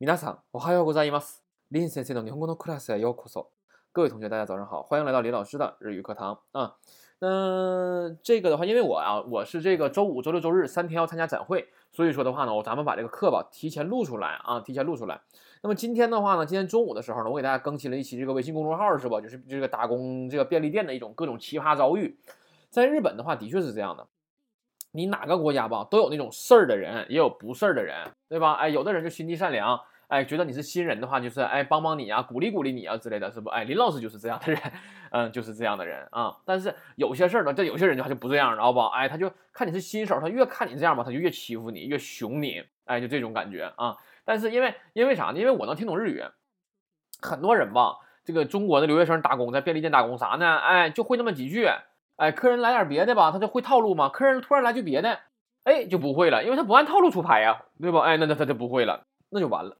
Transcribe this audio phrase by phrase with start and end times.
[0.00, 1.44] 皆さん、おはようございます。
[1.70, 3.46] 林先生の日本語のクラスへようこそ。
[3.92, 6.76] 各位同学，大家早上好，欢迎来到李老师的日语课堂啊。
[7.20, 15.20] 那这个的话，因为我啊，我是这个周五、周六、周日三天要参加展会，所以说的话呢，我咱们把这个课吧提前录出来啊，提前录出来。
[15.62, 19.20] 那么今天的话呢，今天中午的时候呢，我给大家更新了一期这个微信公众号是吧？
[19.20, 22.18] 就是这个打工这个便利店的一种各种奇葩遭遇。
[22.70, 24.08] 在日本的话，的确是这样的。
[24.97, 27.95] 你哪个国家吧，都有那种事儿的人，也有不事儿的人，
[28.27, 28.53] 对吧？
[28.53, 33.47] 哎，有的人就心地善良，哎，觉得你是新人的话，就是哎帮帮你啊，鼓励鼓励你啊之类的，是不？
[33.51, 34.59] 哎，林老师就是这样的人，
[35.11, 36.35] 嗯，就是这样的人啊。
[36.45, 38.89] 但是有些事儿呢，这有些人就他就不这样，知道吧？
[38.95, 43.95] 哎，他就看你是新手，他越看你这样吧，他就越欺负你，越熊你，哎，就这种感觉啊。
[44.25, 45.37] 但是因为因为啥呢？
[45.37, 46.23] 因为我能听懂日语，
[47.21, 50.57] 很多人吧，这个中国的留学生打工在便利店打工啥呢？
[50.57, 51.69] 哎，就会那么几句。
[52.17, 54.09] 哎，客人来点别的吧，他就会套路吗？
[54.09, 55.19] 客人突然来句别的，
[55.63, 58.01] 哎，就不会了，因为他不按套路出牌呀，对吧？
[58.01, 59.77] 哎，那那他就不会了，那就完了。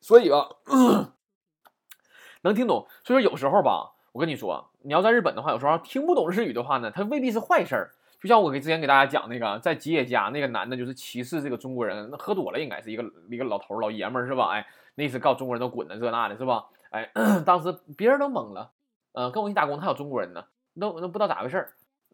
[0.00, 0.48] 所以吧，
[2.42, 2.86] 能听懂。
[3.04, 7.90] 所以说有时候吧，我跟你说，你要在日本的话，有时候听不懂日语的话呢，它未必是坏事儿。
[8.22, 14.50] 就像我给之前给大家讲那个，在吉野家那个男的，就是歧视这个中国人，那喝多了应该是一个一个老头老爷们儿是吧？
[14.52, 16.66] 哎，那意思告中国人都滚了这那的是吧？
[16.90, 17.10] 哎，
[17.44, 18.70] 当时别人都懵了，
[19.12, 20.44] 嗯，跟我一起打工还有中国人呢，
[20.78, 21.72] 都都不知道咋回事儿。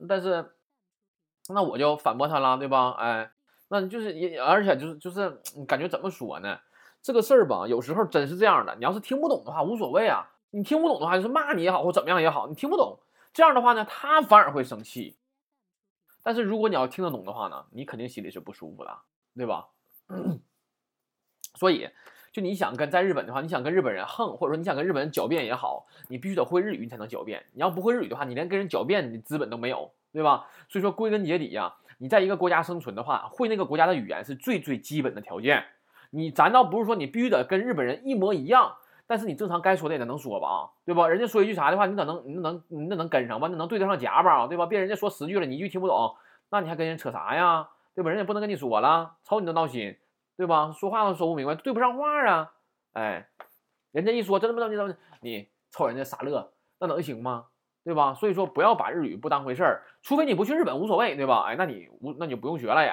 [0.08, 0.52] 但是，
[1.48, 2.90] 那我就反驳他了，对吧？
[2.98, 3.30] 哎，
[3.68, 5.30] 那就是也，而且就是就是
[5.66, 6.58] 感觉怎么说呢？
[7.02, 8.74] 这个事儿吧，有时候真是这样的。
[8.76, 10.30] 你要是听不懂的话，无所谓啊。
[10.50, 12.98] 你听不懂的话，就是骂你也好，或怎么样也好，你听不懂，
[13.32, 15.18] 这样的话呢，他反而会生气。
[16.22, 18.98] 但是如果你要听得懂的话呢，你肯定心里是不舒服的，
[19.36, 19.68] 对吧？
[21.54, 21.88] 所以，
[22.36, 27.42] 就你想跟在日本的话，你想跟日本人横，或者说你想跟日本人狡辩也好，你必须得会日语，你才能狡辩。
[27.54, 30.46] 你要不会日语的话，你连跟人狡辩的资本都没有，对吧？
[30.68, 35.64] 所以说，归根结底呀，你在一个国家生存的话，会那个国家的语言是最最基本的条件。
[36.10, 38.70] 你咱倒不是说你必须得跟日本人一模一样，
[39.06, 41.08] 但是你正常该说的也得能说吧，啊，对吧？
[41.08, 43.48] 人家说一句啥的话，你可能你能你那能跟上吧？
[43.50, 44.66] 那能对得上夹吧，对吧？
[44.66, 46.14] 别人家说十句了，你一句听不懂，
[46.50, 47.66] 那你还跟人扯啥呀？
[47.94, 48.10] 对吧？
[48.10, 49.96] 人家不能跟你说了，瞅你都闹心，
[50.36, 50.72] 对吧？
[50.72, 52.52] 说话都说不明白，对不上话啊！
[52.92, 53.28] 哎，
[53.92, 57.46] 人家一说这么着你怎么你瞅人家傻乐，那能行吗？
[57.84, 58.14] 对吧？
[58.14, 61.44] 所以说不要把日语不当回事儿，除非你不去日本无所谓，对吧？
[61.46, 62.92] 哎，那你无那你就不用学了也。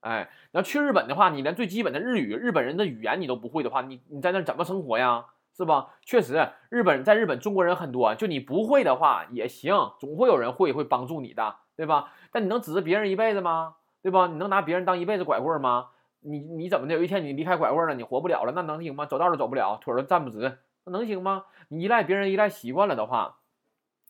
[0.00, 5.26] 哎，你要去日本的话，你连最基本的日语，日本人的语言你都不会的话，你你在那怎么生活呀？
[5.56, 5.94] 是吧？
[6.04, 12.12] 确实，日本在日本中国人很多，就你不会的话也行，总会有人会会帮助你的，对吧？
[12.32, 13.76] 但你能指着别人一辈子吗？
[14.02, 14.26] 对吧？
[14.26, 15.90] 你能拿别人当一辈子拐棍吗？
[16.22, 16.94] 你你怎么的？
[16.94, 19.06] 有一天你离开拐棍了，你活不了了，那能行吗？
[19.06, 21.44] 走道都走不了，腿都站不直，那能行吗？
[21.68, 23.38] 你依赖别人依赖习惯了的话，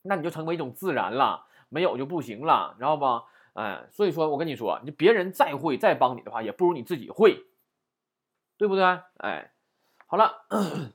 [0.03, 3.22] 那你就成为一种自然了，没有就不行了，知道不？
[3.55, 7.45] 哎，所以说我跟你说，你别人再会再帮你的话，也不如你自己会，
[8.56, 8.83] 对不对？
[9.19, 9.53] 哎，
[10.06, 10.45] 好了，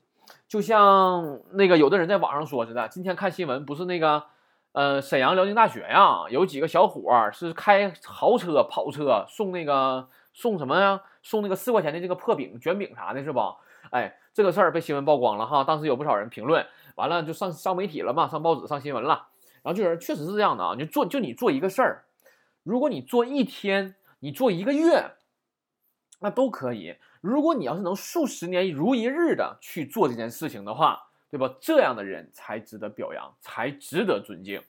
[0.47, 4.23] 就像那个有的人在网上说似的，今天看新闻不是那个，
[4.72, 11.01] 呃，沈阳辽宁大学呀，有几个小伙是开豪车跑车送那个送什么呀？
[11.23, 13.57] 送那个四块钱的这个破饼卷饼啥的，是吧？
[13.89, 19.29] 哎，这个事儿被新闻曝光了哈，当时有不少人评论，完了就上上媒体了嘛，上报纸上新闻了，
[19.63, 22.05] 然后就有人确实是这样的啊，你就做就你做一个事儿。
[22.61, 25.13] 如果你做一天，你做一个月，
[26.19, 26.95] 那都可以。
[27.19, 31.51] 如果你要是能数十年如一日的去做这件事情的话，对吧？
[31.59, 34.61] 这样的人才值得表扬，才值得尊敬，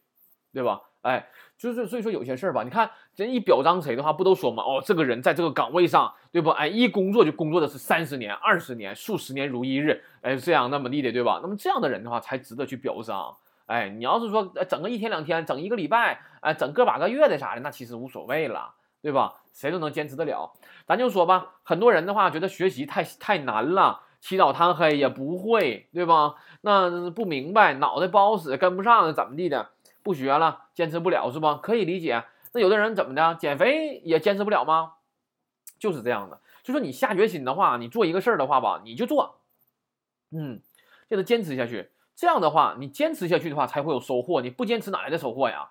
[0.51, 0.81] 对吧？
[1.03, 2.91] 哎，就是所以说有些事儿吧，你看
[3.25, 4.63] 人一表彰谁的话，不都说嘛？
[4.63, 6.51] 哦，这个人在这个岗位上，对不？
[6.51, 11.41] 哎，一工作就工作的是三十年、二十年、数十年如一日，哎，这样那么地的，对吧？
[11.43, 13.37] 那么这样的人的话，才值得去表彰。
[13.67, 18.71] 哎，你要是说整个一天两天，整一个礼拜，哎，整个把个月的啥的，那其实无所谓了，
[19.03, 19.35] 对吧？
[19.53, 20.53] 谁都能坚持得了。
[20.87, 26.37] 咱就说吧，很多人的话觉得学习太太难了，起早贪黑也不会，对吧？
[26.61, 29.71] 那不明白，脑袋不好使，跟不上，怎么地的，
[30.05, 31.59] 不学了，坚持不了是吧？
[31.61, 32.23] 可以理解。
[32.53, 34.95] 那有的人怎么的，减肥也坚持不了吗？
[35.79, 36.41] 就是这样的。
[36.63, 39.41] 就说你下决心的话，你做一个事儿的话吧，你就做，
[40.31, 40.61] 嗯，
[41.09, 41.91] 就得坚持下去。
[42.15, 44.41] 这样的话，你坚持下去的话，才会有收获。
[44.41, 45.71] 你不坚持，哪来的收获呀？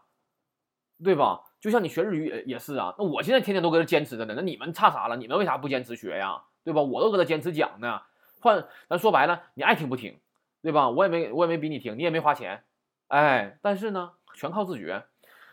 [1.03, 1.43] 对吧？
[1.59, 2.95] 就像你学日语也也是啊。
[2.97, 4.33] 那我现在天天都搁这坚持着呢。
[4.35, 5.17] 那你们差啥了？
[5.17, 6.43] 你们为啥不坚持学呀？
[6.63, 6.81] 对吧？
[6.81, 8.01] 我都搁这坚持讲呢。
[8.39, 10.19] 换咱说白了，你爱听不听，
[10.61, 10.89] 对吧？
[10.89, 12.63] 我也没我也没逼你听，你也没花钱，
[13.07, 15.05] 哎，但是呢，全靠自觉。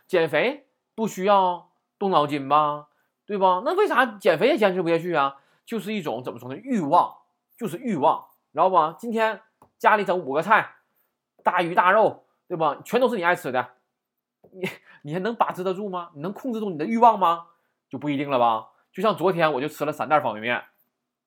[0.06, 2.88] 减肥不需要动脑筋吧？
[3.26, 3.62] 对吧？
[3.64, 5.36] 那为啥减肥也坚持不下去啊？
[5.64, 6.56] 就是一种怎么说呢？
[6.56, 7.14] 欲望，
[7.56, 8.94] 就是欲望，知道吧？
[8.98, 9.40] 今天
[9.78, 10.76] 家里整五个菜。
[11.42, 12.80] 大鱼大肉，对吧？
[12.86, 13.72] 全都是你爱吃的，
[14.52, 14.66] 你
[15.02, 16.10] 你还能把持得住吗？
[16.14, 17.48] 你能控制住你的欲望吗？
[17.90, 18.68] 就不一定了吧。
[18.90, 20.64] 就像昨天我就吃了三袋方便面，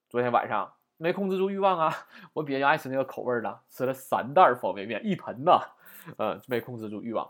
[0.10, 1.94] 昨天晚上没控制住欲望啊，
[2.34, 5.62] 我比较爱吃那个口味的，吃了三袋方便面，一盆呐，
[6.18, 7.30] 嗯，没控制住欲望。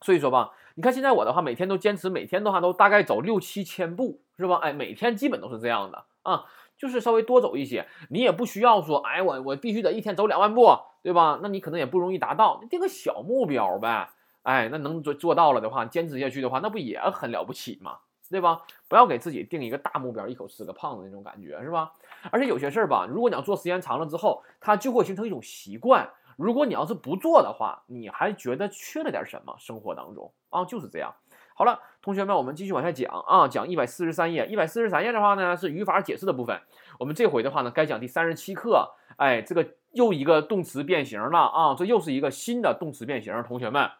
[0.00, 4.56] 所以说吧，你看现在我的话，每天都坚持，每天的话都大概走六七千步，是吧？
[4.56, 6.44] 哎，每天基本都是这样的啊，
[6.76, 11.40] 就是稍微多走一些，你也不需要说，哎，我我必须得一天走两万步，对吧？
[11.42, 14.10] 那你可能也不容易达到，定个小目标呗，
[14.42, 17.98] 哎，那能做做到了的话，坚持下去的话，那不也很了不起吗？
[18.28, 18.62] 对吧？
[18.88, 21.92] 不要给自己定一个大目标，一口吃个胖子那种感觉，是吧？
[22.30, 26.10] 而且有些事儿吧，如果你要做时间长了之后，它就会形成一种习惯。
[26.36, 29.56] 如果你要是不做的话，你还觉得缺了点什么？
[29.58, 31.14] 生活当中啊，就是这样。
[31.54, 34.46] 好了，同学们，我们继续往下讲啊，讲一百四十三页。
[34.46, 36.60] 一百四十三页的话呢，是语法解释的部分。
[36.98, 38.92] 我们这回的话呢，该讲第三十七课。
[39.16, 43.42] 哎，这个又一个动词变形了啊，这又是一个新的动词变形。
[43.44, 43.90] 同学们，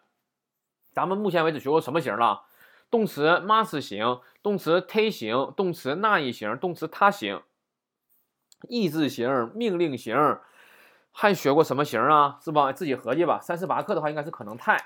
[0.92, 2.42] 咱们目前为止学过什么型了？
[2.90, 7.40] 动词 must 型，动词 t 型，动词那一型，动词他型，
[8.68, 10.14] 意志型，命令型。
[11.18, 12.38] 还学过什么型啊？
[12.44, 12.70] 是吧？
[12.74, 13.40] 自己合计吧。
[13.40, 14.76] 三十八课的话，应该是可能态，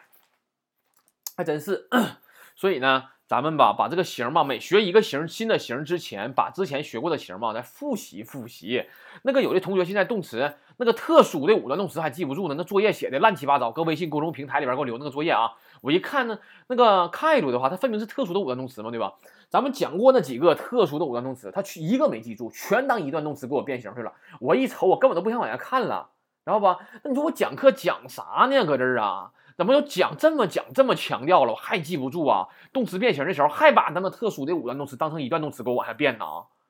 [1.37, 1.89] 还真是。
[2.55, 8.87] 所以呢，咱们吧，把这个型吧，每学一个型，新的型之前，把之前学过的型吧，再复习复习。
[9.23, 13.73] 那个有的同学现在动词那个特殊的五段动词还记不住呢，那作业写的乱七八糟。
[13.73, 16.39] 搁微信公众平台里边给我留那个作业啊，我一看呢，
[16.69, 19.15] 那个态度的话，它分明是特殊的五段动词嘛，对吧？
[19.49, 24.13] 咱们讲过那几个特殊的五段动词，他去一个没记住，全当一段动词给我变形去了。
[24.39, 26.11] 我一瞅，我根本都不想往下看了。
[26.51, 26.79] 知道吧？
[27.05, 28.65] 那你说我讲课讲啥呢？
[28.67, 31.53] 搁这儿啊，怎么又讲这么讲这么强调了？
[31.53, 32.49] 我还记不住啊？
[32.73, 36.25] 动词变形的时候还把那么特殊的五段动词当成一段动词给我往下变呢？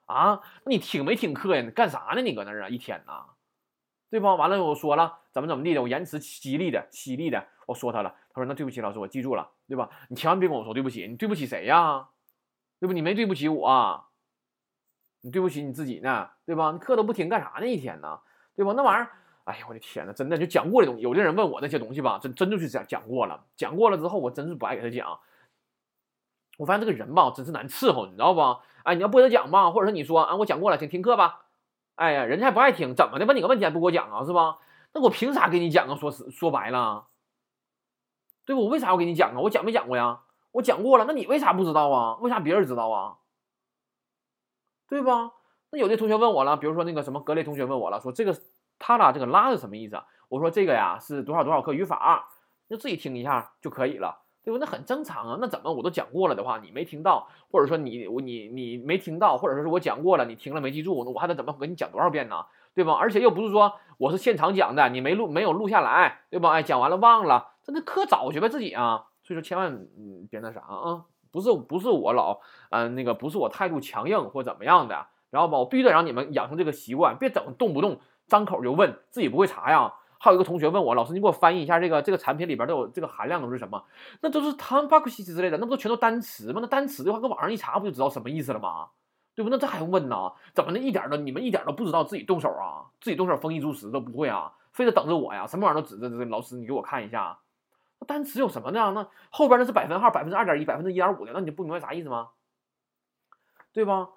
[0.06, 0.40] 啊？
[0.64, 1.62] 那你听没听课呀？
[1.62, 2.20] 你干啥呢？
[2.20, 2.68] 你搁那儿啊？
[2.68, 3.24] 一天呐，
[4.10, 4.34] 对吧？
[4.34, 8.14] 完了，我说了怎么怎么地的，我言辞犀利的犀利的，我说他了。
[8.32, 9.88] 他说那对不起老师，我记住了，对吧？
[10.08, 12.08] 你千万别跟我说对不起，你对不起谁呀？
[12.78, 12.92] 对不？
[12.92, 14.04] 你没对不起我，
[15.20, 16.72] 你对不起你自己呢，对吧？
[16.72, 17.66] 你课都不听干啥呢？
[17.66, 18.20] 一天呢，
[18.56, 18.72] 对吧？
[18.76, 19.10] 那玩意儿。
[19.50, 25.19] 哎呀，我的天呐，真的就讲过的东西，有的人问我那些东西吧，真真就是讲讲过了，讲过了之后，我真是不爱给他讲。
[26.58, 28.41] 我发现这个人吧，真是难伺候，你知道不？
[28.85, 31.47] 哎，你要不给他讲吧，或者说你说啊，我讲过了，请听课吧。
[31.97, 33.26] 哎呀，人家还不爱听，怎么的？
[33.26, 34.58] 问你个问题还不给我讲啊，是吧？
[34.93, 35.97] 那我凭啥给你讲啊？
[35.97, 37.06] 说实说白了，
[38.47, 38.62] 对不？
[38.64, 39.41] 我为啥要给你讲啊？
[39.41, 40.20] 我讲没讲过呀？
[40.52, 42.17] 我讲过了，那你为啥不知道啊？
[42.20, 43.17] 为啥别人知道啊？
[44.88, 45.32] 对吧？
[45.70, 48.37] 那有的同学问我了，比如说那个什么格雷同学问我了，说这个。
[48.80, 50.04] 他俩这个拉是什么意思啊？
[50.28, 52.28] 我说这个呀是多少多少课语法，
[52.68, 54.58] 就自己听一下就可以了，对吧？
[54.60, 55.38] 那很正常啊。
[55.40, 62.46] 那怎么我都讲过了的话，你没听到，或者说你我你你没听到，或者说是我讲过了，你听了没记住，那我还得怎么给你讲多少遍呢？
[62.74, 62.94] 对吧？
[62.94, 66.50] 而且又不是说我是现场讲的，你没录没有录下来，对吧？
[66.50, 69.06] 哎，讲完了忘了，这那课找去呗自己啊。
[69.24, 69.86] 所以说千万
[70.30, 72.40] 别那啥啊，不是不是我老
[72.70, 78.00] 嗯那个不是我态度强硬或怎么样的，然后吧我必须得让你们养成这个习惯，别整动不动。
[78.30, 79.92] 张口就问自己不会查呀？
[80.18, 83.82] 还有一个同学问我，老师你给我翻译一下这个这个产品里边都有这个含量都是什么？
[84.20, 86.60] 那都是汤巴克西之类的，那不都全都单词吗？
[86.62, 88.88] 那单词的话，搁网上一查不就知道什么意思了吗？
[89.34, 89.50] 对不？
[89.50, 90.32] 那这还用问呢？
[90.54, 92.84] 怎么的一点都你们一点都不知道自己动手啊？
[93.00, 94.52] 自己动手丰衣足食都不会啊？
[94.72, 95.46] 非得等着我呀？
[95.46, 97.38] 什么玩意儿都指着这老师你给我看一下，
[97.98, 98.92] 那单词有什么呢？
[98.92, 102.28] 那后边那是百分号，百分之二点一，百分之一点五的，那你就不明白啥意思吗？
[103.72, 104.08] 对吧？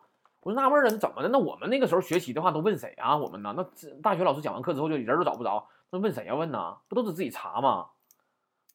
[0.44, 1.30] 我就纳闷了，怎么的？
[1.30, 3.16] 那我们那个时候学习的话，都问谁啊？
[3.16, 3.54] 我们呢？
[3.56, 3.66] 那
[4.01, 6.36] 大学老师讲完课之后，就人都找不着，那问谁呀？
[6.36, 6.77] 问呢？
[6.89, 7.88] 不都是自己查吗？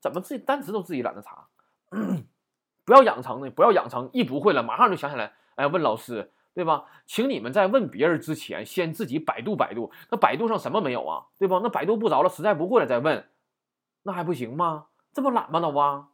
[0.01, 1.49] 怎么自己单词都自己懒得查？
[2.87, 6.87] 不要养成呢，不要养成一不会了，马上就想起来，哎，问老师，对吧？
[7.05, 9.93] 请你们在问别人之前，先自己百度百度。
[10.11, 11.27] 那百度上什么没有啊？
[11.39, 11.61] 对吧？
[11.63, 13.29] 那百度不着了，实在不会了再问，
[14.05, 14.87] 那还不行吗？
[15.13, 16.09] 这么懒吗，老王？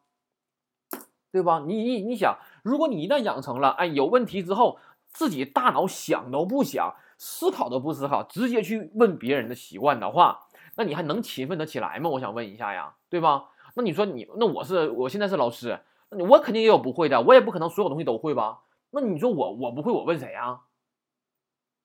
[1.30, 1.62] 对吧？
[1.64, 4.80] 你你你想，如果你一旦养成了，哎，有问题之后。
[5.14, 12.10] 自己大脑想都不想，思考都不思考，直接去问别人的习惯的话，那你还能勤奋得起来吗？
[12.10, 13.44] 我想问一下呀，对吧？
[13.76, 15.78] 那你说你，那我是我现在是老师，
[16.10, 18.62] 那我肯定也有不会的，我也不可能所有东西都会吧？
[18.90, 20.62] 那你说我我不会，我问谁呀？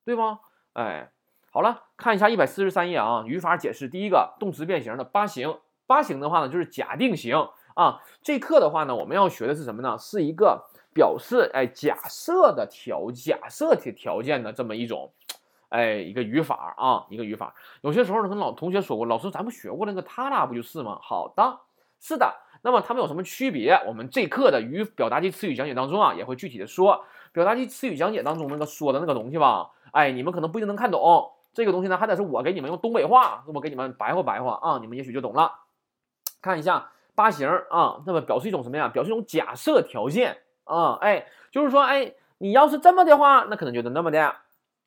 [0.04, 0.40] 对吗？
[0.74, 1.12] 哎，
[1.52, 8.02] 好了，看一下一百四十三页啊，语法解释第一个动词变形的八型，八型的话呢就是假定型啊。
[8.24, 9.96] 这课的话呢，我们要学的是什么呢？
[10.00, 10.66] 是一个。
[11.00, 15.14] 表示哎，假设的条假设条条件的这么一种，
[15.70, 17.56] 哎，一个语法啊，一个语法。
[17.80, 21.00] 有些时候呢，跟老同学说过，老师咱不学过那个他俩不就是吗？
[21.02, 21.60] 好的，
[22.02, 22.36] 是的。
[22.64, 23.72] 那么他们有什么区别？
[23.88, 27.06] 我们这课的语表达级词语讲解当中啊，也会具体的说。
[27.32, 31.32] 表达级词语讲解当中那个说的那个东西吧，哎，你们可能不一定能看懂。
[31.54, 35.54] 这个东西呢，还得是我给你们用东北话，我给你们白话白话啊，你们也许就懂了。
[36.42, 38.90] 看一下八型啊，那么表示一种什么呀？
[38.90, 40.40] 表示一种假设条件。
[40.70, 44.36] 啊，哎，就是说，哎，你要是这么的话，那可能就得那么的，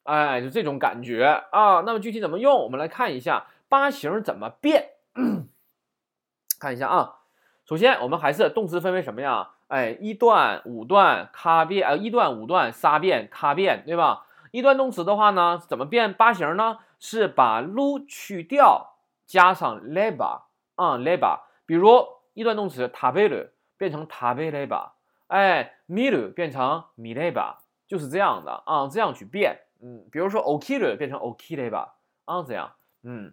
[0.04, 1.82] 哎，就这种感觉啊。
[1.84, 4.90] 那么具体怎么用，我们来看一下八形怎么变。
[6.60, 7.16] 看一下啊，
[7.64, 9.50] 首先我们还是动词分为什么呀？
[9.68, 14.26] 哎，一段、五段、卡变，呃，一段、五段、仨变、卡变，对吧？
[14.50, 16.78] 一段动词的话呢，怎么变八形呢？
[17.00, 18.94] 是把 lu 去掉，
[19.26, 20.42] 加上 leba
[20.76, 21.40] 啊 leba。
[21.66, 24.90] 比如一段动词 tabelu 变成 tabeleba，
[25.32, 27.54] 哎，miru 变成 mileba，
[27.86, 29.60] 就是这样的啊，这样去变。
[29.80, 31.88] 嗯，比如说 okiru 变成 okileba
[32.26, 32.72] 啊，这样，
[33.02, 33.32] 嗯，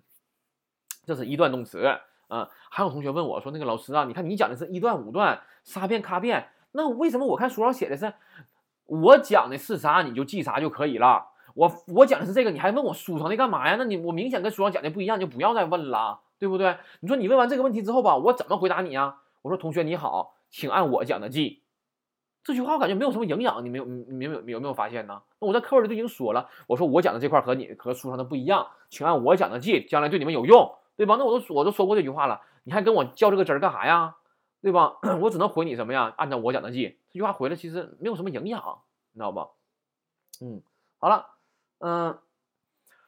[1.03, 2.00] 这是一段动词。
[2.29, 8.13] 嗯，还有同学问我说：“那个老师啊，你看你讲的是一段五段仨变卡变，那为什么我看书上写的是
[8.86, 11.27] 我讲的是啥你就记啥就可以了？
[11.53, 13.75] 我我讲的是这个，你还问我书上的干嘛呀？
[13.77, 16.77] 那你我明显跟书上讲的不一样，就不要再问了，对不对？
[17.01, 19.18] 你说你问完这个问题之后吧，我怎么回答你呀？
[19.41, 21.62] 我说同学你好，请按我讲的记。
[22.43, 25.22] 这句话我感觉没有什么营养，你没有你没有有没有发现呢？
[25.39, 31.15] 那我在课文里都已经说了，我说我讲的这块和你和书上的不一样，请按我讲的记，将来对你们有用。”对吧？
[31.17, 34.17] 那我都我都说过这句话了，你还跟我较这个真儿干啥呀？
[34.62, 34.98] 对吧？
[35.22, 36.13] 我只能回你什么呀？
[36.17, 36.98] 按照我讲的记。
[37.08, 38.81] 这句话回来其实没有什么营养，
[39.13, 39.39] 你知道不？
[40.43, 40.62] 嗯，
[40.98, 41.25] 好了，
[41.79, 42.17] 嗯，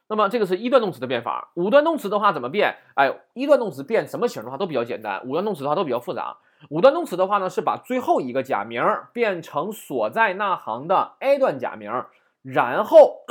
[0.08, 1.52] 那么这个是一段动词的变法。
[1.54, 2.78] 五段动词的话怎么变？
[2.96, 6.38] 哎，一段动词变什么形的话都比较简单，五段动词的话都比较复杂。
[6.70, 12.04] 五段动词的话呢，是把最后一个假名变成所在那行的 a 段假名，
[12.42, 13.24] 然后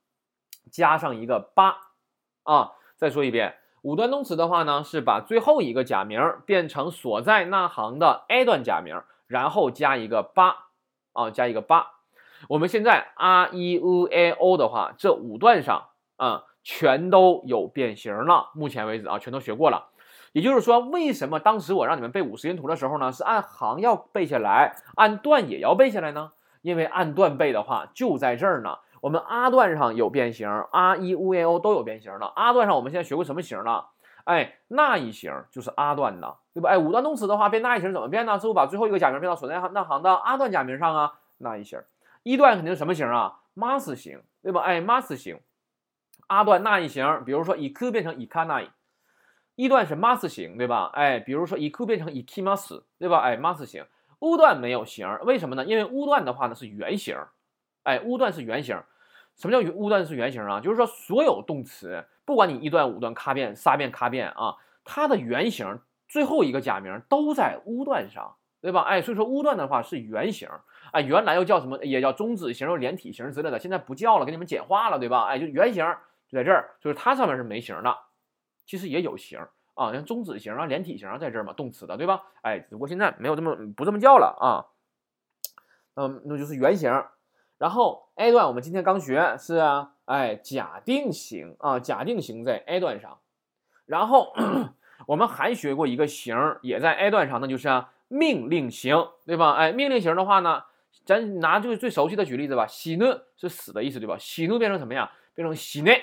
[0.70, 1.76] 加上一个八
[2.42, 2.72] 啊。
[2.96, 3.56] 再说一遍。
[3.82, 10.68] 五段动词的话呢，是把最后一个假名变成所在那行的 a 段假名，然后加一个八
[11.12, 11.92] 啊，加一个八。
[12.48, 18.50] 我们现在 r e u a o 的话，这五段上啊，全都有变形了。
[18.54, 19.88] 目前为止啊，全都学过了。
[20.36, 26.32] 也就是说，为什么当时我让你们背五十音图的时候呢，是按行要背下来，按段也要背下来呢？
[26.60, 28.76] 因为按段背的话，就在这儿呢。
[29.00, 32.26] 我们 r 段上有变形，r e u a o 都有变形的。
[32.26, 33.86] r 段上我们现在学过什么形了？
[34.24, 36.68] 哎，那一形就是 r 段的，对吧？
[36.68, 38.38] 哎，五段动词的话变那一形怎么变呢？
[38.38, 41.14] 是不把最后一个假名变到所在那行的 r 段假名上啊？
[41.38, 41.80] 那一形。
[42.24, 44.60] 一段肯定是什么形啊？mas 形，对吧？
[44.60, 45.40] 哎，mas 形。
[46.26, 48.68] r 段那一形，比如说 iku 变成 ikanai，一
[49.56, 50.90] 一段是 mas 形，对吧？
[50.94, 53.18] 哎，比如说 iku 变成 ikimas，对吧？
[53.18, 53.84] 哎，mas 形。
[54.18, 55.64] u 段没有形，为什么呢？
[55.64, 57.16] 因为 u 段的话呢是原形。
[57.82, 58.80] 哎，乌段是原形，
[59.36, 60.60] 什么叫乌段是原形啊？
[60.60, 68.80] 就是说所有动词，不管你一段、五段、卡变、仨变、卡变啊，它的原形最后一个假名都在乌段上，对吧？
[68.82, 70.48] 哎，所以说乌段的话是原形，
[70.92, 71.78] 哎，原来又叫什么？
[71.84, 75.24] 也叫中子形、连体形之类的，现在不叫了，给你们简化了，对吧？
[75.26, 75.84] 哎，就原形
[76.28, 77.96] 就在这儿，就是它上面是没形的，
[78.66, 79.38] 其实也有形
[79.74, 82.24] 啊，像中子形啊、连体形啊在这儿嘛，动词的，对吧？
[82.42, 84.66] 哎，只不过现在没有这么不这么叫了啊，
[85.94, 86.90] 嗯，那就是原形。
[87.58, 93.18] 然后 A 段我们今天刚学是啊，哎，假定型啊，假定型在 A 段上。
[93.86, 94.34] 然后
[95.06, 97.68] 我们还学过一个型，也在 A 段上，那就是
[98.08, 99.52] 命令型，对吧？
[99.52, 100.64] 哎，命令型的话呢，
[101.04, 103.06] 咱拿就是最熟悉的举例子吧，喜怒
[103.36, 104.16] 是死的意思，对吧？
[104.18, 105.12] 喜怒变成什么呀？
[105.34, 106.02] 变成喜内，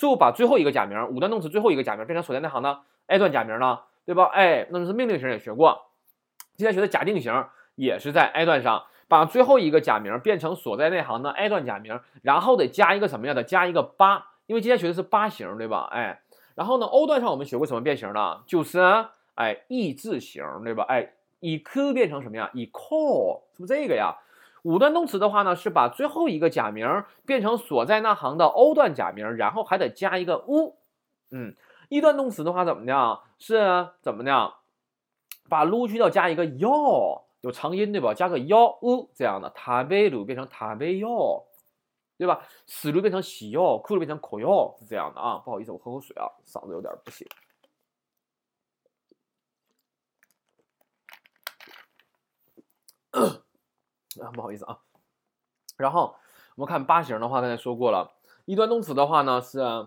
[0.00, 4.30] 最后把最后一个假名，五段动词最后一个假名变成所在那行的 A 段假名了，对吧？
[4.32, 5.90] 哎，那么是命令型也学过，
[6.56, 8.84] 今天学的假定型也是在 A 段上。
[9.08, 13.44] 把最后一个假名变成所在内行的 a 段假名，然后得加一个什么样的？
[13.44, 15.86] 加一个八，因为今天学的是八形，对吧？
[15.90, 16.22] 哎，
[16.54, 18.40] 然后呢，o 段上我们学过什么变形呢？
[18.46, 18.78] 就是
[19.34, 20.86] 哎 e 字形，对吧？
[20.88, 22.48] 哎，以 q 变成什么呀？
[22.54, 24.14] 以 call，是不是这个呀？
[24.62, 30.76] 五段动词的话呢，是把最后一个假名变成所在那行的 o 段假名，然后还得加一个 u。
[31.30, 31.54] 嗯，
[31.88, 33.20] 一段动词的话怎么的？
[33.38, 34.54] 是怎么的？
[35.48, 37.22] 把 lu 去掉，加一个 yo，。
[37.40, 38.12] 有长音对吧？
[38.12, 41.46] 加个幺哦这样的，塔贝鲁变成塔贝哟，
[42.18, 42.46] 对吧？
[42.66, 45.38] 死鲁变成喜哟，酷鲁变成口哟，是这样的啊。
[45.38, 47.26] 不好意思，我喝口水啊，嗓子有点不行。
[54.20, 54.78] 啊， 不好意思啊。
[55.76, 56.16] 然后
[56.56, 58.12] 我们看八形的话，刚才说过了，
[58.44, 59.86] 一端动词的话呢是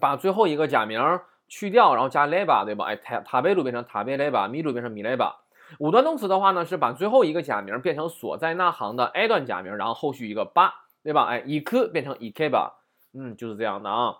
[0.00, 2.86] 把最后一个假名去掉，然后加雷巴，对吧？
[2.86, 5.40] 哎，塔塔贝鲁变成塔贝雷巴，米鲁变成米雷巴。
[5.78, 11.24] 五段动词的话呢，是把最后一个假名变成所在那行的 a 段假名，然后后续一个八，对吧？
[11.24, 12.80] 哎，以 k 变成以 k 吧，
[13.12, 14.18] 嗯，就是这样的啊。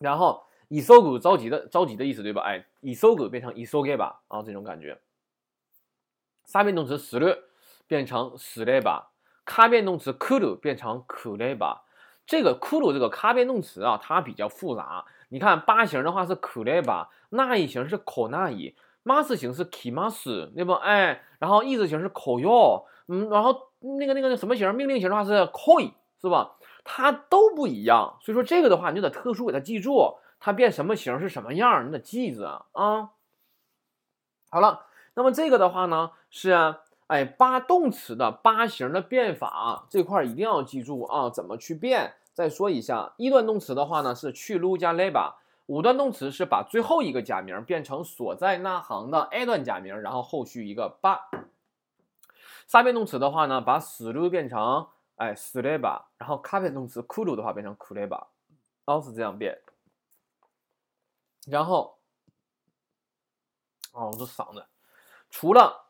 [0.00, 2.42] 然后以搜狗着急的着急的意思，对吧？
[2.42, 5.00] 哎，以搜狗变成以搜给吧，啊，这种感觉。
[6.44, 7.38] 三变动词 s l
[7.86, 9.10] 变成 s l 吧，
[9.44, 11.84] 卡变动词 kuru 变成 kuru 吧。
[12.26, 15.04] 这个 kuru 这个卡变动词啊，它比较复杂。
[15.28, 18.74] 你看八形的话是 kuru 吧，那一形是 ko 那一。
[19.06, 20.72] mas 形是 kimas，对不？
[20.72, 26.56] 哎，然后意字形是 koyo，嗯，然后那个那个什么形，命令型的话是 koi，是吧？
[26.84, 28.16] 它都不一样。
[28.22, 33.10] 所以说这个的话，你就得特殊给它记住，它变什么形是什么样，你得记着啊。
[34.48, 36.76] 好了，那么这个的话呢，是
[37.06, 42.14] 哎八动词的八形的变法这块一定要记住啊，怎么去变？
[42.32, 45.34] 再说一下，一段动词的话呢是去撸加 leba，
[45.66, 51.28] 五段动词是把最后一个假名变成所在那行的 a 段假名，然后后续一个八。
[52.66, 58.26] 三变动词的话呢，把死撸变成哎死 leba，然后卡变动词库撸的话变成库 leba，
[58.84, 59.60] 都是这样变。
[61.46, 61.98] 然后，
[63.92, 64.64] 哦，我这嗓子，
[65.30, 65.84] 除了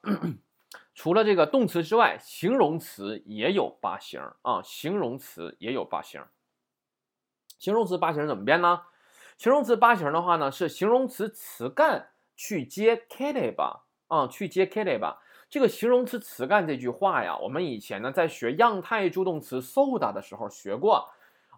[0.95, 6.25] 除了这个动词之外，形容词也有八型啊，形容词也有八型。
[7.59, 8.83] 形容词八型怎么变呢？
[9.37, 15.21] 形容词八型的话呢，是形容词词干去接 k l e 吧啊，去接 k l e 吧。
[15.51, 21.09] 这个形容词词干这句话呀，我们以前呢在学样态助动词 soda 的时候学过。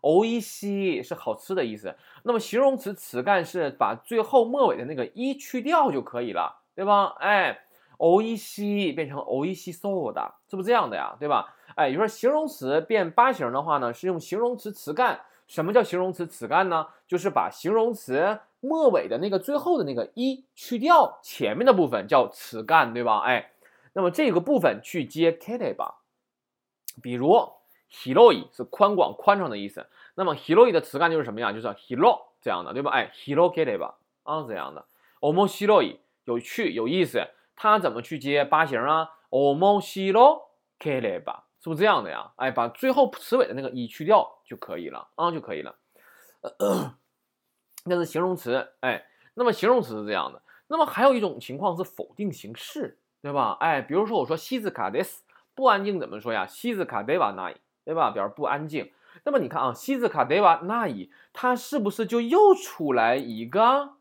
[0.03, 1.97] o e c 是好吃的意思。
[2.23, 7.17] 那么形容词词干是把最后末尾的那个一去掉就可以了，对吧？
[7.19, 7.66] 哎
[7.99, 11.17] ，o e c 变成 o e c soda，是不是这样的呀？
[11.19, 11.55] 对吧？
[11.75, 15.21] 哎，你说形容词变八型的话呢，是用形容词词干。
[15.47, 16.87] 什么叫形容词词干呢？
[17.07, 23.21] 就是把形容词末尾的那个最后的那个一去掉，前面的部分叫词干，对吧？
[23.21, 23.53] 哎，
[23.93, 26.03] 那么这个部分去接 k e 吧。
[27.03, 27.53] 比如。
[27.89, 29.87] hiroi 是宽广、宽敞的意思。
[30.17, 31.53] 那么 hiroi 的词干就是什么呀？
[31.53, 32.91] 就是 hiro 这样的，对吧？
[32.91, 34.85] 哎，hirokere 吧，啊，这样的。
[35.21, 37.29] omoshiroi 有趣、有意思。
[37.57, 42.33] 它怎么去接八形啊？omoshirokere 吧，是不是这样的呀？
[42.37, 45.75] 哎，把最后词尾的那个一去掉就可以了啊，就可以了。
[47.87, 50.43] 那是形容词，哎，那么形容词是这样的。
[50.69, 53.57] 那么还有一种情况是否定形式，对吧？
[53.61, 55.19] 哎，比如说我说西子卡 des
[55.55, 56.47] 不安静怎么说呀？
[56.47, 57.57] 西子卡 deva nai。
[57.87, 58.11] 对吧？
[58.11, 58.91] 表示不安静。
[59.23, 63.93] 那么你看啊，西子卡德瓦那伊，它是不是就又出来一个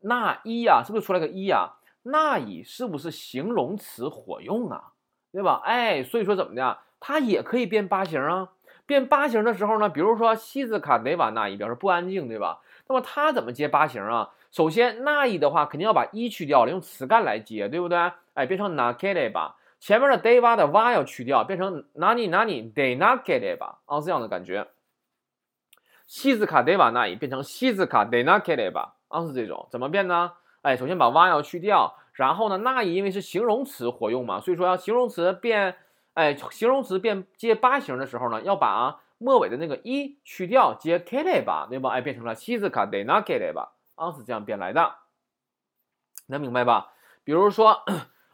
[0.00, 0.82] 那伊呀？
[0.84, 1.76] 是不是出来个伊呀？
[2.02, 4.92] 那以是不是形容词活用啊？
[5.32, 5.60] 对吧？
[5.64, 6.78] 哎，所以说怎么的？
[6.98, 8.50] 它也可以变八形啊。
[8.86, 12.60] 变八形的时候呢，比如说西子卡德瓦那伊表示不安静，对吧？
[12.88, 14.30] 那么它怎么接八形啊？
[14.50, 17.98] 首先那伊的话肯定要把一去掉了，用词干来接，对不对？
[18.34, 19.56] 哎，变成那克雷吧。
[19.78, 24.68] 前面的 deva 的 va 要去掉，变成 nani nani de na kere 吧，啊，这样的感觉。
[26.06, 30.32] 西子卡德瓦那一变成西子卡 de na kere 吧，啊，是这种，怎么变呢？
[30.62, 35.76] 哎，首先把 va 要去掉，然后呢，那一因为是形容词活用嘛，所以说要形容词变，
[36.14, 41.90] 哎，形容词变接八形的时候呢，要把末尾的那个一去掉，接 kere 吧，对吧？
[41.90, 44.96] 哎，变成了西子卡 de na kere 吧，啊，是这样变来的，
[46.26, 46.92] 能明白吧？
[47.24, 47.84] 比如说。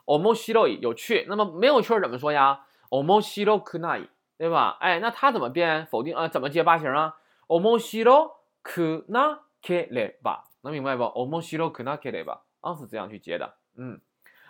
[0.06, 2.60] omoshiroi 有趣，那么没有趣怎么说呀
[2.90, 4.06] ？omoshirokunai
[4.38, 4.76] 对吧？
[4.78, 6.28] 哎，那它怎么变否定啊？
[6.28, 7.16] 怎么接八形啊
[7.48, 13.54] ？omoshirokunakere 吧，能明白不？omoshirokunakere 吧，啊是这样去接的。
[13.76, 14.00] 嗯，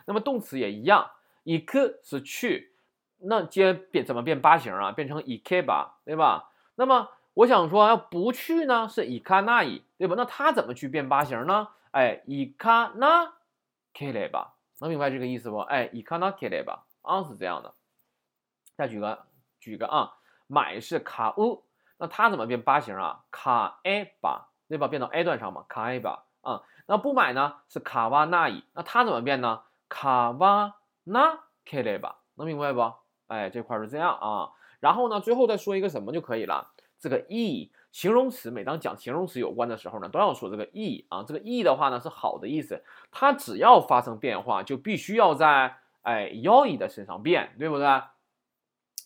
[0.06, 1.10] 那么动词也一样
[1.44, 2.72] ，ik 是去，
[3.18, 4.92] 那接变怎么变八形啊？
[4.92, 6.50] 变成 ik 吧，对吧？
[6.76, 8.32] 那么我想说要不？
[8.32, 10.14] 去呢，是 ikanai 对吧？
[10.16, 11.68] 那它怎么去变八形呢？
[11.90, 14.54] 哎，ikanakere 吧。
[14.78, 15.58] 能明白这个意思不？
[15.58, 17.72] 哎，以卡纳克雷吧，啊是这样的。
[18.74, 19.24] 再举个
[19.58, 21.64] 举个啊，买是卡乌，
[21.96, 23.24] 那它怎么变八形啊？
[23.30, 24.88] 卡埃吧，对吧？
[24.88, 26.62] 变到 a 段上嘛，卡埃吧啊。
[26.86, 29.62] 那不买呢是卡瓦纳伊，那它怎么变呢？
[29.88, 32.92] 卡瓦纳克雷吧，能明白不？
[33.28, 34.50] 哎，这块是这样啊。
[34.80, 36.70] 然后呢，最后再说一个什么就可以了？
[36.98, 37.70] 这个 e。
[37.92, 47.86] 形容词每当讲形容词有关的时候呢，都要说这个 e 啊，这个 e 的话呢是好的意思，它只要发生变化，就必须要在哎 yo 的身上变，对不对？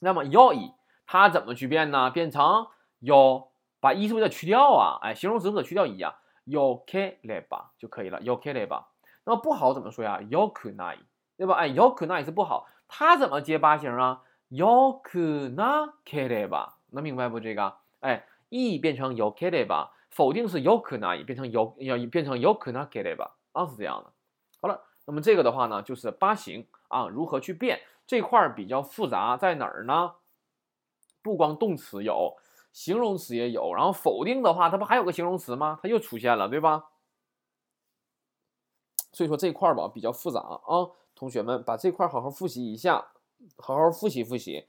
[0.01, 0.75] 那么 yo
[1.07, 2.11] 它怎么去变呢？
[2.11, 2.67] 变成
[3.01, 3.50] yo
[3.81, 4.99] 把 e 是不是要去掉啊？
[5.03, 6.15] 哎，形容词不得去掉 e 啊
[6.47, 8.89] ，yo k le 吧就可以了，yo k le 吧。
[9.25, 10.99] 那么不好怎么说呀？yo kunai
[11.37, 11.55] 对吧？
[11.55, 17.41] 哎，yo kunai 是不好，它怎么接八形啊？yo kuna k le，能明白不？
[17.41, 18.27] 这个哎。
[18.53, 24.13] e 变成 yokere 吧，否定是 yokuna，变成 yo 要变成 yokunakere，啊是这样的。
[24.61, 30.15] 好了，那么这个的话呢，就是八形啊，如何去变这块儿比较复杂，在哪儿呢？
[31.23, 32.37] 不光动词有，
[32.73, 35.79] 形容词也有，然后否定的话，它不还有个形容词吗？
[35.83, 36.87] 它又出现了，对吧？
[39.13, 43.07] 所以说这块儿吧比较复杂啊，同学们把这块儿好好复习一下，
[43.57, 44.67] 好好复习复习，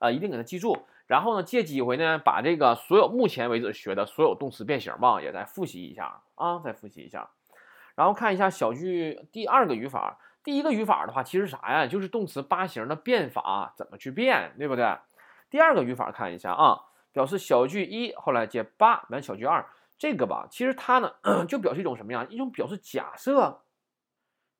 [0.00, 0.76] 啊，一定给它记住。
[1.06, 7.30] 然后呢，借机会呢，把这个所有目前为止学的所有动词变形吧，也再复习一下啊，再复习一下。
[7.94, 11.86] 然后看一下小句第二个语法，第一个语法的话，其实啥呀？
[11.86, 14.98] 就是动词八形的变法怎么去变，对不对？
[15.50, 16.80] 第二个语法看一下啊，
[17.14, 19.64] 表示小句一后来接八，完小句二。
[19.96, 21.10] 这个吧，其实它呢
[21.48, 22.26] 就表示一种什么呀？
[22.28, 23.62] 一种表示假设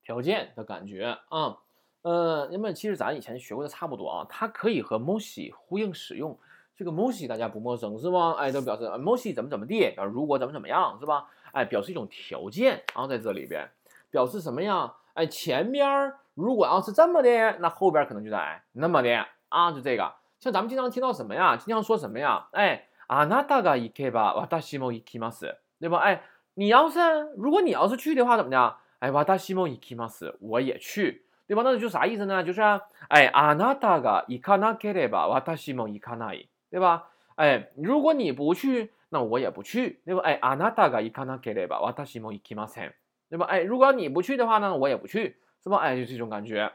[0.02, 1.58] 条件的感觉啊。
[2.02, 6.38] 呃，那么其实咱以前学过的差不多啊，它可以和 m o s i 呼应使用。
[6.76, 8.32] 这个 m o s i 大家不陌生是吧？
[8.32, 11.26] 哎，都表示 m o s i 怎么怎么地，表示如果怎么怎么样是吧？
[11.52, 13.68] 哎，表示一种条件啊，在这里边
[14.10, 14.94] 表示什么呀？
[15.14, 20.12] 哎，前边如果要是这么的，那后边可能就在那么的啊，就这个。
[20.43, 21.57] 像咱们经常听到什么呀？
[21.57, 22.47] 经常说什么呀？
[22.51, 25.97] 哎，あなたが行けば私も行きます，对吧？
[25.99, 26.21] 哎，
[26.55, 26.99] 你要是
[27.37, 28.75] 如果你要是去的话，怎么的？
[28.99, 31.25] 哎，私も行きます，我也去。
[31.49, 31.63] 对吧？
[31.63, 32.43] 那就啥意思呢？
[32.43, 32.61] 就是
[33.07, 37.07] 哎，あなたが行かなければ私も行かない，对吧？
[37.37, 40.21] 哎，如果你不去，那我也不去，对吧？
[40.21, 42.93] 哎，あなたが行かなければ私も行きません，
[43.31, 43.47] 对吧？
[43.47, 45.77] 哎，如果你不去的话呢，我也不去，是吧？
[45.77, 46.71] 哎，就这种感觉，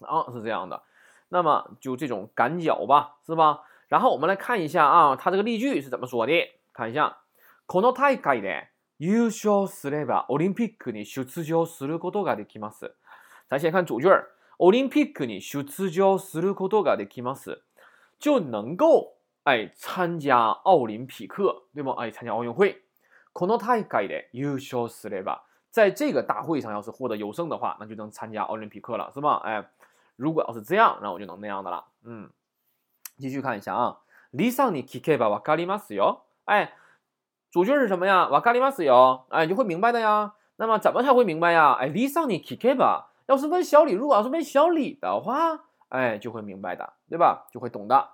[0.00, 0.82] 啊，是这样的。
[1.28, 3.62] 那么就这种赶脚吧，是吧？
[3.88, 6.32] 然后我们来看一下啊，它这个例句是怎么说的？
[6.72, 7.16] 看一下，
[7.66, 12.94] この大会で優勝すればオリンピックに出場することができます。
[13.48, 14.28] 咱先看主句儿，
[14.58, 17.62] オリンピックに出場することができます，
[18.18, 21.94] 就能够哎参加奥林匹克，对吗？
[21.98, 22.82] 哎，参加奥运会。
[23.34, 29.40] この大会で優勝すれば，在这个大会上要是获得优胜的话，那就能参加奥林匹克了，是吧？
[29.44, 29.66] 哎，
[30.16, 31.84] 如果要是这样，那我就能那样的了。
[32.04, 32.30] 嗯，
[33.18, 33.98] 继续看一下啊，
[34.32, 36.22] リサに聞けばわかりますよ。
[36.44, 36.72] 哎，
[37.50, 38.28] 主句是什么呀？
[38.28, 39.24] わかりますよ。
[39.30, 40.34] 哎，就会明白的呀。
[40.56, 41.76] 那么怎么才会明白呀？
[41.80, 43.06] 哎，リサに聞けば。
[43.26, 47.46] 要是问小李，如果要是问小李的话，哎，就会明白的，对吧？
[47.52, 48.08] 就会懂的。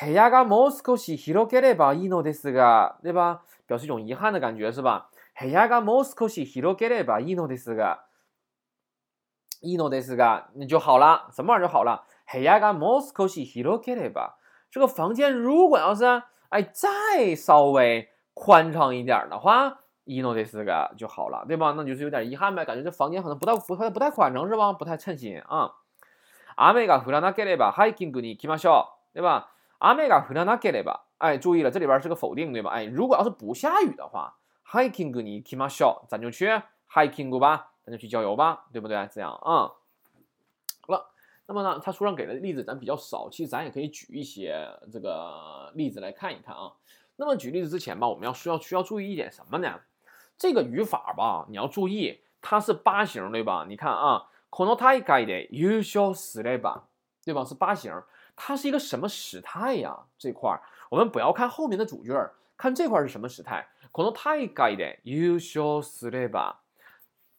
[0.00, 3.40] 部屋がもう少し広ければいいのですが，对吧？
[3.68, 5.06] 表示一种遗憾的感觉，是吧？
[5.40, 8.04] 部屋がもう少し広ければいいのですが，
[9.62, 12.04] いいのですが，那就好了，什么玩意儿就好了？
[12.32, 14.34] 部屋がもう少し広ければ，
[14.70, 16.04] 这个房间如果要是
[16.50, 19.80] 哎再稍微宽敞一点的话。
[20.10, 21.74] 一诺这四个就好了，对吧？
[21.76, 24.72] 那就是有点遗憾呗，感觉这房间可能不太不太不太宽敞是吧？
[24.72, 25.70] 不太称心啊。
[26.56, 29.50] 雨が降らなければハイキングに行きましょう，对吧？
[29.80, 32.70] 雨が降らなければ，哎，注意了，这里边是个否定，对吧？
[32.70, 36.48] 哎，如果要是不下雨的话，ハイキングに行きましょう，咱就去
[36.90, 39.08] hiking 吧， 咱就去郊游吧，对不对？
[39.12, 39.72] 这样啊。
[40.80, 41.10] 好了，
[41.46, 46.72] 那么呢，他书上给的例子咱比较少，其实咱也可以举一些这个例子来看一看啊。
[47.16, 49.80] 那么举例子之前吧，我们要需要需要注意一点什么呢？
[50.36, 53.66] 这个语法吧，你要注意，它是八形，对吧？
[53.68, 56.82] 你看啊，この大会で優勝すれば，
[57.24, 57.44] 对吧？
[57.44, 57.92] 是八形，
[58.36, 60.06] 它是一个什么时态呀？
[60.16, 63.66] 这块儿我们不要看后面的主句儿，看这块是什么时态。
[63.90, 66.56] この大会で優勝すれば，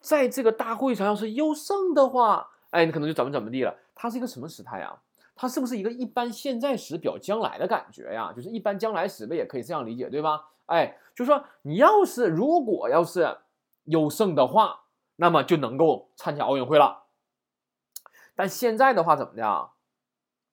[0.05, 3.75] 在这个大会上要是优胜的话，哎，你可能就怎么怎么地了。
[3.95, 4.95] 它是一个什么时态呀？
[5.35, 8.31] 它是不是一个一般现在时表将来的感觉呀？
[8.37, 10.51] 就是一般将来时呗，也可以这样理解，对吧？
[10.67, 13.39] 哎，就说你要是如果要是
[13.85, 14.81] 优胜的话，
[15.17, 17.05] 那么就能够参加奥运会了。
[18.37, 19.71] 但现在的话怎么的啊？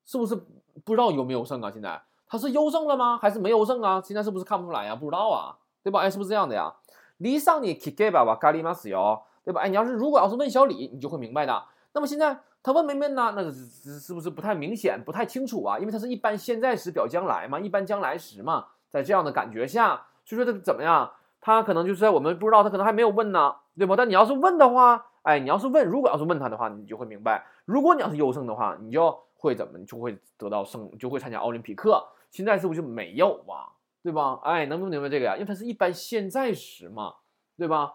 [0.06, 1.70] 是不是不知道有没有胜啊？
[1.70, 3.20] 现在他是优胜了吗？
[3.22, 4.02] 还是没优胜啊？
[4.02, 4.96] 现在是不是看不出来呀？
[4.96, 6.00] 不知道啊，对吧？
[6.00, 6.74] 哎，是不是这样的呀？
[7.18, 9.62] 离上你 Kike 吧，瓦咖喱马斯哟，对吧？
[9.62, 11.64] 哎，你要是如果要是问小李，你就会明白的。
[11.94, 13.34] 那么现在他问没问呢？
[13.36, 15.80] 那是是不是不太明显、不太清楚啊？
[15.80, 18.68] 因为他是一般现在时表将来嘛，一般将来时嘛。
[18.90, 21.12] 在这样的感觉下，所以说他怎么样？
[21.40, 23.96] 他可能就是在我们不知道，他可能还没有问呢，对不？
[23.96, 27.46] 但你要是问的话，哎，你要是问，如果要是问他的话，你就会明白。
[27.66, 29.80] 如果你要是优胜的话，你就会怎么？
[29.80, 32.06] 你就会得到胜，就会参加奥林匹克。
[32.30, 33.74] 现在是不是就没有啊？
[34.04, 34.40] 对吧？
[34.44, 35.34] 哎，能不能明白这个呀？
[35.34, 37.14] 因为它是一般现在时嘛，
[37.58, 37.92] 对吧？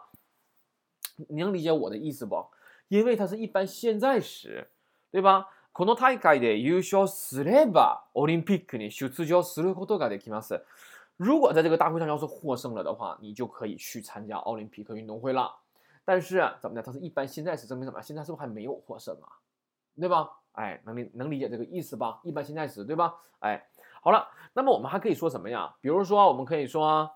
[1.29, 2.45] 你能理解我的意思不？
[2.87, 4.67] 因为它是一般现在时，
[5.11, 5.47] 对吧？
[5.73, 10.61] この大会で優勝すれば、オリンピックに出場することができます。
[11.17, 15.55] 如果在这个大会上要是获胜了的话，你就可以去参加奥林匹克运动会了。
[16.03, 16.81] 但是怎么的？
[16.81, 18.01] 它是一般现在时，证明什么？
[18.01, 19.39] 现在是不是还没有获胜啊？
[19.97, 20.29] 对吧？
[20.53, 22.19] 哎，能理能理解这个意思吧？
[22.23, 23.15] 一般现在时，对吧？
[23.39, 23.65] 哎，
[24.01, 25.73] 好了，那么我们还可以说什么呀？
[25.79, 27.09] 比如说，我们可以说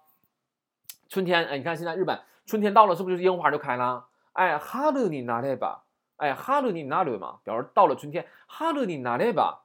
[1.10, 1.46] 春天。
[1.48, 2.18] 哎，你看现在日本
[2.50, 4.06] 春天到了，是不是樱花就开了？
[4.34, 5.80] 哎，春になれば。
[6.18, 8.26] 哎，春になる嘛，表示到了春天。
[8.48, 9.60] 春になれば、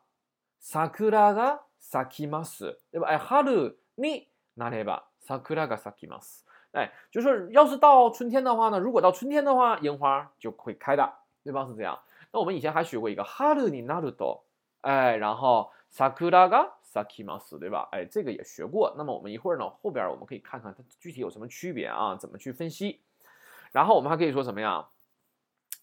[0.59, 3.07] 桜が咲きます，对吧？
[3.07, 6.45] 哎，春になれば、桜が咲きます。
[6.73, 11.09] 哎，就是要是到春天的话呢，如果到春天的话，樱花就会开的，
[11.45, 11.65] 对吧？
[11.67, 11.97] 是这样。
[12.33, 14.41] 那我们以前还学过一个春になると，
[14.81, 16.84] 哎，然后桜が咲き
[17.25, 17.89] ます，对吧？
[17.93, 18.95] 哎，这个也学过。
[18.97, 22.17] 那么我们一会儿呢，后边我们可以看看它具体有什么区别啊？
[22.17, 23.01] 怎么去分析？
[23.73, 24.87] 然后我们还可以说什么呀？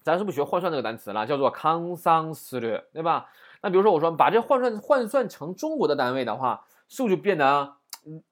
[0.03, 1.25] 咱是不是学换算这个单词了？
[1.25, 3.29] 叫做康桑斯略，对吧？
[3.61, 7.75] 那比如说我说把这换算换算成中国的单位的话， 是不是就变得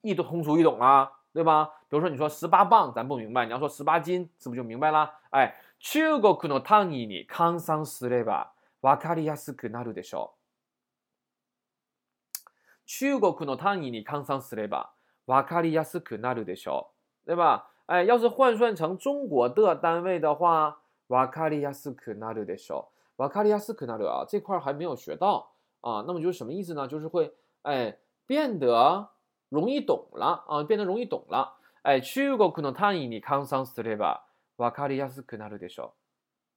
[0.00, 1.70] 易懂通俗易懂了，对吧？
[1.88, 5.10] 比如说你说十八磅，咱不明白，你要说十八斤，是不是就明白了？
[5.30, 10.39] 哎，中国の単位に換算すればわかりやすくなるでしょう。
[12.90, 14.90] 中国の単位に換算すれば
[15.26, 16.92] わかりやすくなるでしょ
[17.26, 17.64] う，对吧？
[17.86, 20.76] 哎，要是换算成中国的单位的话，
[21.08, 22.88] わかりやすくなるでしょ
[23.18, 23.22] う。
[23.22, 26.04] わかりやすくなる啊，这块还没有学到啊。
[26.06, 26.86] 那么就是什么意思呢？
[26.86, 29.08] 就是会哎变得
[29.48, 31.54] 容易懂了啊，变得容易懂了。
[31.82, 34.24] 哎，中国の単位に換算すれば
[34.58, 35.94] わかりやすくなるでしょ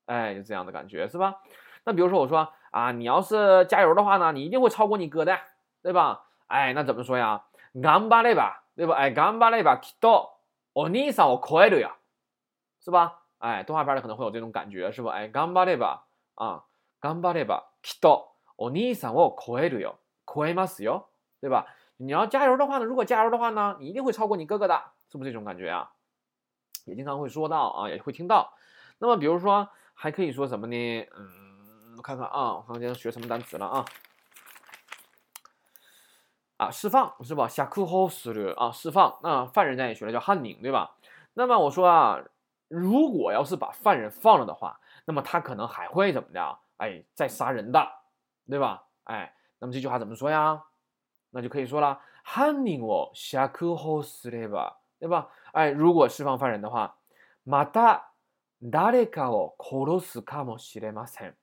[0.08, 0.12] う。
[0.12, 1.42] 哎，就这样的感觉是吧？
[1.86, 5.38] 那比如说我说啊，你要是加油的话呢，你一定会超过你哥的，
[5.84, 6.23] 对吧？
[6.48, 7.44] 哎，那怎么说呀？
[7.74, 8.96] 頑張れば，对吧？
[8.96, 10.32] 哎，頑張ればきっと
[10.74, 11.96] お兄さんを超える呀，
[12.84, 13.22] 是吧？
[13.40, 15.12] 哎，动画片里可能会有这种感觉，是吧？
[15.12, 16.02] 哎，頑張れば
[16.36, 16.64] 啊，
[17.02, 21.06] 頑張ればきっとお兄さんを超えるよ，超えますよ，
[21.40, 21.66] 对吧？
[21.98, 24.82] 你要加油的话呢，如果加油的话呢，你一定会超过你哥哥的，
[25.12, 25.92] 是不是这种感觉啊？
[26.86, 28.54] 也经常会说到啊，也会听到。
[28.98, 31.08] 那么比如说还可以说什么呢？
[31.16, 33.86] 嗯，我看看啊，我看看今天学什么单词了啊？
[36.64, 37.48] 啊，释放是吧？
[37.48, 39.20] 下课后する啊，释放。
[39.24, 40.96] 那犯人咱也学了叫汉宁，对吧？
[41.34, 42.22] 那么我说啊，
[42.68, 46.60] 如果要是把犯人放了的话，那么他可能还会怎么的？
[46.78, 47.88] 哎，再杀人的，
[48.50, 48.84] 对吧？
[49.06, 50.64] 哎，那么这句话怎么说呀？
[51.32, 55.30] 那就可以说了，犯人を釈放すれば，对吧？
[55.54, 56.96] 哎，如果释放犯人的话，
[57.46, 58.14] また
[58.62, 61.36] 誰かを殺すかもしれません，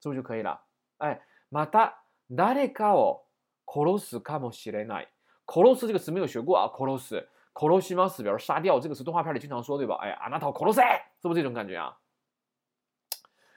[0.00, 0.60] 是不是就可以了？
[0.98, 3.24] 哎，また誰かを
[3.70, 5.08] 殺すかもしれない。
[5.46, 9.96] 殺す这个词没有学过啊，殺す、殺します表示杀掉，这个词动画片里经常说，对吧？
[10.02, 10.82] 哎，あなたを殺せ，
[11.20, 11.96] 是不是这种感觉啊？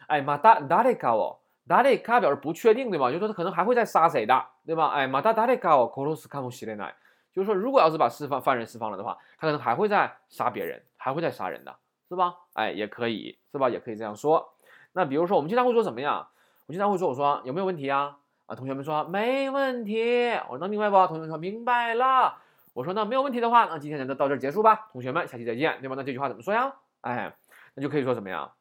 [0.07, 3.11] 哎，また誰かを誰か表示不确定，对吧？
[3.11, 4.87] 就是说他可能还会再杀谁的，对吧？
[4.89, 6.95] 哎，また誰かを殺すかもしれない。
[7.31, 11.75] 就是说，如果要是把释放犯人释放了的话，他可能还会再杀别人，还会再杀人的，
[12.09, 12.35] 是吧？
[12.53, 13.69] 哎，也可以，是吧？
[13.69, 14.53] 也可以这样说。
[14.93, 16.27] 那比如说，我们经常会说什么呀？
[16.65, 18.17] 我经常会说，我说有没有问题啊？
[18.45, 20.95] 啊，同学们说没问题，我能明白不？
[21.07, 22.35] 同学们说明白了。
[22.73, 24.87] 我说那没有问题的话，那今天就到这儿结束吧。
[24.91, 25.95] 同学们，下期再见，对吧？
[25.95, 26.73] 那这句话怎么说呀？
[27.01, 27.35] 哎，
[27.73, 28.51] 那就可以说什么呀？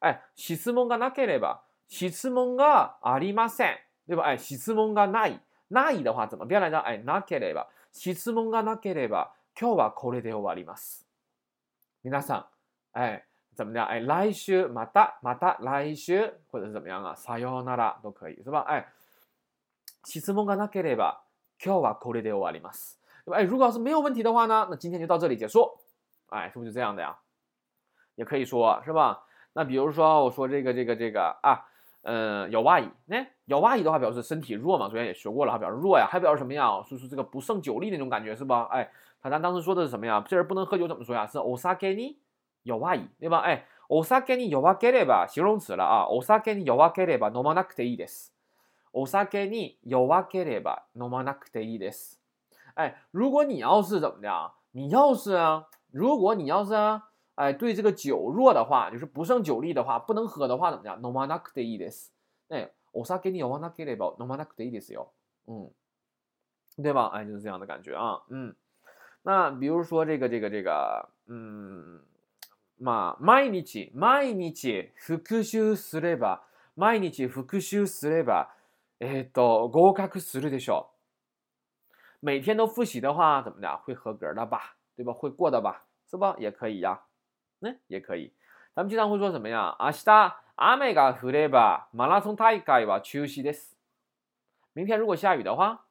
[0.00, 4.22] 哎，質問がなければ、質問がありません，对吧？
[4.24, 6.78] 哎，質問がない、ない的话怎么变来着？
[6.82, 11.06] 哎，なければ、質問がなければ、今日はこれで終わります。
[12.04, 12.46] 皆さ
[12.94, 13.24] ん，哎，
[13.56, 13.82] 怎么的？
[13.82, 17.16] 哎，来週またまた来週，或者是怎么样啊？
[17.16, 18.64] さようなら都可以，是吧？
[18.68, 18.86] 哎。
[20.04, 21.22] 質問がなければ
[21.64, 22.98] 今日はこれで終わります。
[23.26, 25.78] 哎，如果要是没有问题的话呢，那今天就到这里结束。
[26.28, 27.16] 哎，是不是就这样的呀？
[28.16, 29.24] 也可以说是吧？
[29.54, 31.64] 那比如说我说这个这个这个啊，
[32.02, 36.82] 嗯，有外语，那有外语的话表示身体弱嘛，昨天也学过了，表示弱呀，还表示什么呀？
[36.82, 38.68] 说是这个不胜酒力那种感觉是吧？
[38.70, 38.90] 哎，
[39.22, 40.22] 他咱当时说的是什么呀？
[40.28, 41.26] 这人不能喝酒怎么说呀？
[41.26, 42.16] 是お酒に
[42.62, 43.38] 有外语，对吧？
[43.38, 48.34] 哎，お酒に弱ければ形容词了啊，お酒に弱ければ飲まなくていいです。
[48.93, 52.19] お酒に弱ければ飲まなくていいです。
[52.75, 60.99] 哎，如果你要是怎么的，你要是啊，如果你要是啊，哎，对这个酒弱的话，就是不胜酒力的话，不能喝的话，怎么样？
[61.01, 62.13] 飲まなくていいです。
[62.49, 65.11] 哎，お酒に弱なければ飲まなくていいですよ。
[65.47, 65.71] 嗯，
[66.81, 67.11] 对吧？
[67.13, 68.21] 哎，就是这样的感觉啊。
[68.29, 68.55] 嗯，
[69.23, 72.01] 那比如说这个这个这个，嗯，
[72.79, 76.41] まあ毎日毎日復習すれば
[76.77, 78.49] 毎日復習すれば
[79.00, 80.90] えっと合格するでしょ
[82.22, 82.26] う。
[82.26, 84.76] 每天都复习的话，怎么的会合格的吧？
[84.96, 85.12] 对吧？
[85.12, 85.84] 会过的吧？
[86.08, 86.36] 是吧？
[86.38, 87.02] 也可以呀，
[87.58, 88.32] 那也可以。
[88.74, 89.76] 咱们经常会说什么呀？
[89.78, 93.76] 明日雨が降れば马拉松大会は中止です。
[94.72, 95.84] 明天如果下雨的话，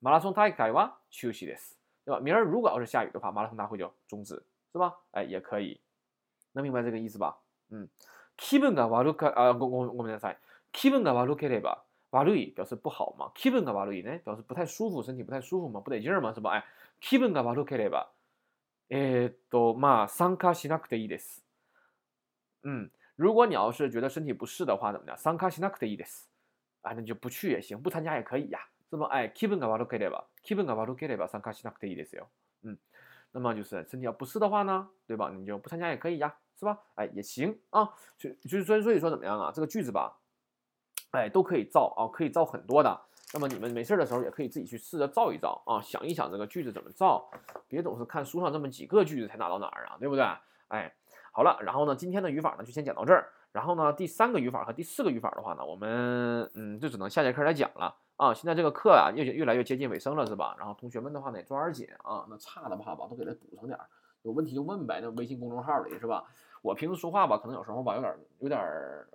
[0.00, 2.20] 马拉松大会は中止です，对吧？
[2.20, 4.42] 明儿如果要是下雨的话，马拉松大会就终止，
[4.72, 4.94] 是吧？
[5.12, 5.80] 哎，也可以。
[6.52, 7.38] 能明白这个意思吧？
[7.70, 7.88] 嗯。
[8.36, 10.38] 気分が悪かあごごごめんなさい。
[10.72, 16.50] 気分が悪ければ悪い表示不好嘛，気分が悪いね表示不太舒服，身体不太舒服嘛，不得劲儿嘛，是吧？
[16.50, 16.64] 哎，
[17.00, 18.10] 気分が悪ければ
[18.88, 21.44] えっとまあ参加しなくていいです。
[22.64, 25.16] 嗯，如果你要是觉得身体不适的话，怎么样？
[25.16, 26.28] 参加しなくていいです。
[26.82, 29.06] 啊，那就不去也行，不参加也可以呀，是吧？
[29.06, 32.28] 哎，気分が悪ければ気分が悪ければ参加しなくていいですよ。
[32.62, 32.78] 嗯，
[33.32, 35.30] 那么就是身体要不适的话呢，对吧？
[35.30, 36.80] 你就不参加也可以呀，是吧？
[36.94, 37.90] 哎，也行啊。
[38.16, 39.52] 就就是所以所以说怎么样啊？
[39.52, 40.16] 这个句子吧。
[41.13, 42.99] 哎，都可以造啊，可以造很多的。
[43.33, 47.27] 那么你们没事的时候也可以自己去试着造一造啊，想一想这个句子怎么造，
[47.67, 50.23] 别总是看书上这么几个句子才拿到哪儿啊，对不对？
[50.67, 50.91] 哎，
[51.31, 53.29] 好了，然后呢，今天的语法呢就先讲到这儿。
[53.51, 60.55] 然后呢，第三个语法和第四个语法的话呢，我们嗯就只能下节课来讲了啊，现在这个课啊越越来越接近尾声了，是吧？
[60.57, 63.85] 然后同学们的话呢，抓点紧啊，那差的话吧，都给他补上点儿，
[64.23, 66.23] 有问题就问呗，那微信公众号里是吧？
[66.63, 68.59] 我平时说话吧，可能有时候吧，有点有点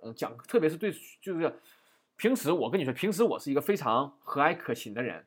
[0.03, 1.53] 嗯讲，特别是对就是
[2.19, 5.25] 平时我跟你说，平时我是一个非常和蔼可亲的人，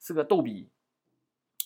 [0.00, 0.68] 是个逗逼，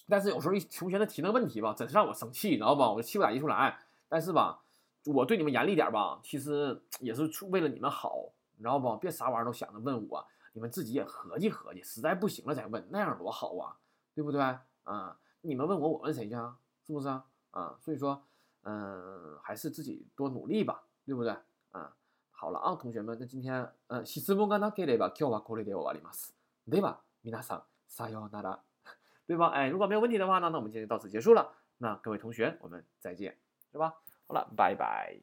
[0.06, 2.90] 但是有时候一同学他提那个问题吧，真是让我生气，你知道吧？
[2.90, 3.78] 我就气不打一处来。
[4.10, 4.60] 但是吧，
[5.06, 8.94] 我对你们严厉点吧，其实 也是为了你们好，你知道吧？
[8.96, 10.26] 别啥玩意儿都想着问我。
[10.52, 13.72] 你们自己也合计合计，实在不行了再问，那样多好啊，
[14.14, 14.42] 对不对？
[14.84, 16.58] 啊，你们问我，我问谁去啊？
[16.86, 17.24] 是不是啊？
[17.52, 18.22] 啊，所以说，
[18.64, 21.34] 嗯，还是自己多努力吧，对不对？
[21.70, 21.94] 啊，
[22.37, 26.35] 好了啊，同学们，那今天，嗯，質問がなければ今日はこれで終わります。
[26.67, 28.59] では、皆さん、さようなら。
[29.25, 29.51] 对吧？
[29.51, 31.53] 哎，如果没有问题的话呢，那我们今天到此结束了。
[31.77, 33.37] 那各位同学，我们再见，
[33.71, 33.95] 是吧？
[34.27, 35.21] 好了，拜拜。